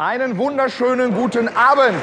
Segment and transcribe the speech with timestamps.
[0.00, 2.02] Einen wunderschönen guten Abend.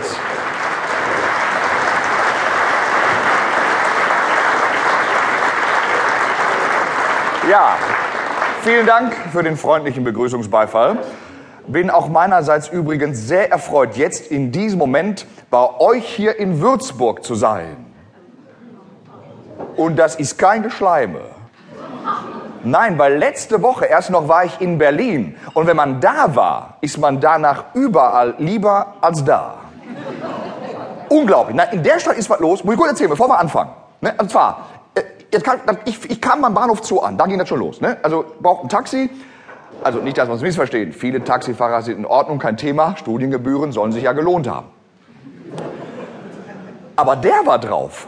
[7.50, 7.76] Ja,
[8.62, 11.00] vielen Dank für den freundlichen Begrüßungsbeifall.
[11.66, 17.24] Bin auch meinerseits übrigens sehr erfreut, jetzt in diesem Moment bei euch hier in Würzburg
[17.24, 17.84] zu sein.
[19.76, 21.37] Und das ist kein Geschleime.
[22.70, 25.36] Nein, weil letzte Woche erst noch war ich in Berlin.
[25.54, 29.56] Und wenn man da war, ist man danach überall lieber als da.
[31.10, 31.56] Unglaublich.
[31.56, 32.64] Na, in der Stadt ist was los.
[32.64, 33.72] Muss ich kurz erzählen, bevor wir anfangen.
[34.02, 34.14] Ne?
[34.18, 37.18] Und zwar, äh, kann, ich, ich kam beim Bahnhof Zoo an.
[37.18, 37.80] Da ging das schon los.
[37.82, 37.98] Ne?
[38.04, 39.10] Also braucht ein Taxi.
[39.84, 40.92] Also nicht, dass wir uns missverstehen.
[40.92, 42.96] Viele Taxifahrer sind in Ordnung, kein Thema.
[42.98, 44.68] Studiengebühren sollen sich ja gelohnt haben.
[46.96, 48.08] Aber der war drauf.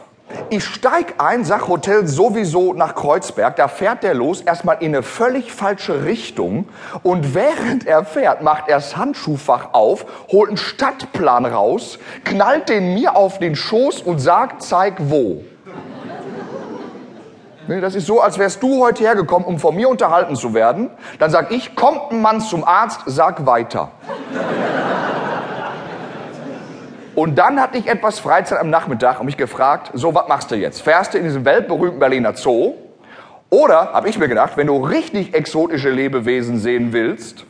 [0.51, 5.03] Ich steig ein, sag Hotel sowieso nach Kreuzberg, da fährt der los, erstmal in eine
[5.03, 6.67] völlig falsche Richtung
[7.03, 12.93] und während er fährt, macht er das Handschuhfach auf, holt einen Stadtplan raus, knallt den
[12.93, 15.43] mir auf den Schoß und sagt, zeig wo.
[17.67, 20.89] Das ist so, als wärst du heute hergekommen, um von mir unterhalten zu werden.
[21.19, 23.91] Dann sag ich, kommt ein Mann zum Arzt, sag weiter.
[27.19, 30.55] Und dann hatte ich etwas Freizeit am Nachmittag und mich gefragt, so, was machst du
[30.55, 30.81] jetzt?
[30.81, 32.75] Fährst du in diesen weltberühmten Berliner Zoo?
[33.49, 37.43] Oder, habe ich mir gedacht, wenn du richtig exotische Lebewesen sehen willst,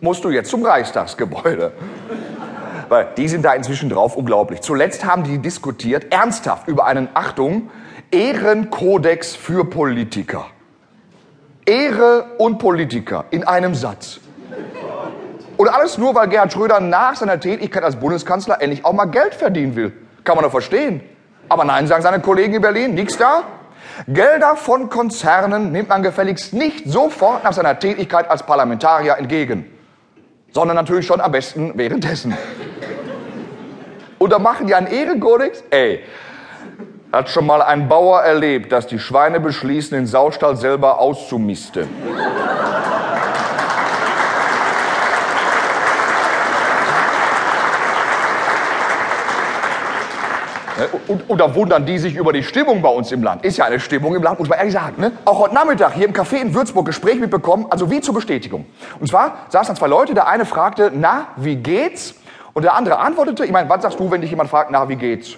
[0.00, 1.70] musst du jetzt zum Reichstagsgebäude.
[2.88, 4.60] Weil die sind da inzwischen drauf, unglaublich.
[4.60, 7.70] Zuletzt haben die diskutiert, ernsthaft, über einen, Achtung,
[8.10, 10.46] Ehrenkodex für Politiker.
[11.64, 14.18] Ehre und Politiker in einem Satz.
[15.58, 19.34] Und alles nur, weil Gerhard Schröder nach seiner Tätigkeit als Bundeskanzler endlich auch mal Geld
[19.34, 19.92] verdienen will.
[20.22, 21.02] Kann man doch verstehen.
[21.48, 23.42] Aber nein, sagen seine Kollegen in Berlin, nichts da.
[24.06, 29.66] Gelder von Konzernen nimmt man gefälligst nicht sofort nach seiner Tätigkeit als Parlamentarier entgegen,
[30.52, 32.36] sondern natürlich schon am besten währenddessen.
[34.18, 35.64] Und da machen die einen Ehrenkodex?
[35.70, 36.04] Ey,
[37.12, 41.88] hat schon mal ein Bauer erlebt, dass die Schweine beschließen, den Saustall selber auszumisten.
[51.08, 53.44] Und, und da wundern die sich über die Stimmung bei uns im Land.
[53.44, 55.00] Ist ja eine Stimmung im Land, muss man ehrlich sagen.
[55.00, 55.12] Ne?
[55.24, 58.66] Auch heute Nachmittag hier im Café in Würzburg Gespräch mitbekommen, also wie zur Bestätigung.
[59.00, 62.14] Und zwar saßen zwei Leute, der eine fragte, na, wie geht's?
[62.52, 64.96] Und der andere antwortete, ich meine, was sagst du, wenn dich jemand fragt, na, wie
[64.96, 65.36] geht's?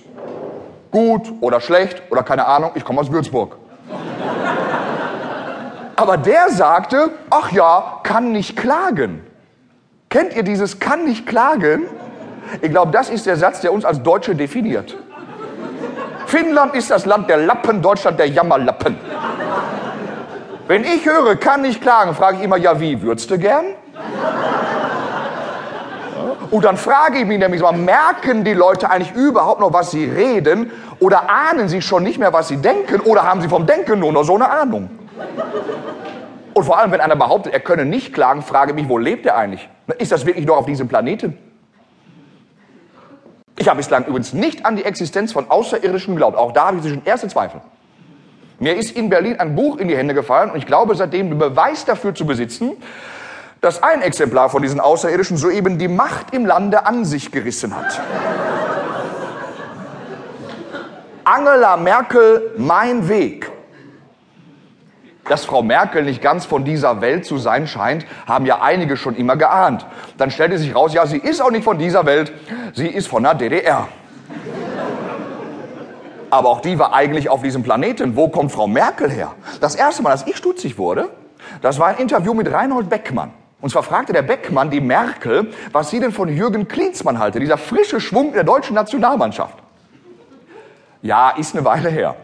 [0.91, 3.57] Gut oder schlecht oder keine Ahnung, ich komme aus Würzburg.
[5.97, 9.23] Aber der sagte, ach ja, kann nicht klagen.
[10.09, 11.83] Kennt ihr dieses kann nicht klagen?
[12.63, 14.97] Ich glaube, das ist der Satz, der uns als Deutsche definiert.
[16.31, 18.97] Finnland ist das Land der Lappen, Deutschland der Jammerlappen.
[20.69, 23.65] Wenn ich höre, kann nicht klagen, frage ich immer, ja wie, würdest du gern?
[26.53, 30.71] Und dann frage ich mich nämlich merken die Leute eigentlich überhaupt noch, was sie reden?
[31.01, 33.01] Oder ahnen sie schon nicht mehr, was sie denken?
[33.01, 34.89] Oder haben sie vom Denken nur noch so eine Ahnung?
[36.55, 39.27] Und vor allem, wenn einer behauptet, er könne nicht klagen, frage ich mich, wo lebt
[39.27, 39.69] er eigentlich?
[39.99, 41.37] Ist das wirklich noch auf diesem Planeten?
[43.61, 46.35] Ich habe bislang übrigens nicht an die Existenz von Außerirdischen geglaubt.
[46.35, 47.61] Auch da habe ich schon erste Zweifel.
[48.59, 51.39] Mir ist in Berlin ein Buch in die Hände gefallen und ich glaube seitdem den
[51.39, 52.73] Beweis dafür zu besitzen,
[53.61, 58.01] dass ein Exemplar von diesen Außerirdischen soeben die Macht im Lande an sich gerissen hat.
[61.25, 63.50] Angela Merkel, mein Weg.
[65.31, 69.15] Dass Frau Merkel nicht ganz von dieser Welt zu sein scheint, haben ja einige schon
[69.15, 69.87] immer geahnt.
[70.19, 72.33] Dann stellte sich raus, ja, sie ist auch nicht von dieser Welt,
[72.75, 73.87] sie ist von der DDR.
[76.31, 78.17] Aber auch die war eigentlich auf diesem Planeten.
[78.17, 79.31] Wo kommt Frau Merkel her?
[79.61, 81.11] Das erste Mal, dass ich stutzig wurde,
[81.63, 83.31] das war ein Interview mit Reinhold Beckmann.
[83.61, 87.57] Und zwar fragte der Beckmann die Merkel, was sie denn von Jürgen Klinsmann halte, dieser
[87.57, 89.59] frische Schwung der deutschen Nationalmannschaft.
[91.03, 92.17] Ja, ist eine Weile her.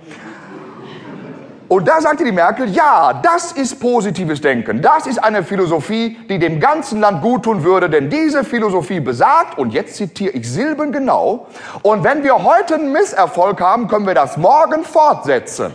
[1.68, 4.82] Und da sagte die Merkel, ja, das ist positives Denken.
[4.82, 9.72] Das ist eine Philosophie, die dem ganzen Land guttun würde, denn diese Philosophie besagt, und
[9.72, 11.48] jetzt zitiere ich Silben genau,
[11.82, 15.72] und wenn wir heute einen Misserfolg haben, können wir das morgen fortsetzen.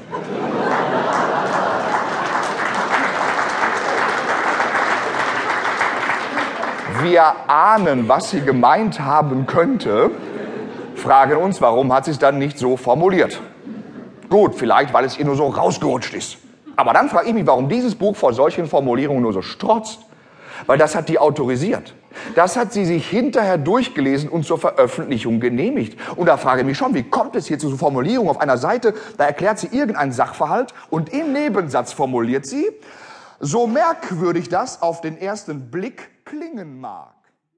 [7.01, 10.11] Wir ahnen, was sie gemeint haben könnte,
[10.95, 13.41] fragen uns, warum hat sie es dann nicht so formuliert.
[14.31, 16.37] Gut, vielleicht, weil es ihr nur so rausgerutscht ist.
[16.77, 19.99] Aber dann frage ich mich, warum dieses Buch vor solchen Formulierungen nur so strotzt.
[20.67, 21.93] Weil das hat die autorisiert.
[22.33, 25.99] Das hat sie sich hinterher durchgelesen und zur Veröffentlichung genehmigt.
[26.15, 28.57] Und da frage ich mich schon, wie kommt es hier zu so Formulierungen auf einer
[28.57, 28.93] Seite?
[29.17, 32.69] Da erklärt sie irgendeinen Sachverhalt und im Nebensatz formuliert sie,
[33.41, 37.20] so merkwürdig das auf den ersten Blick klingen mag.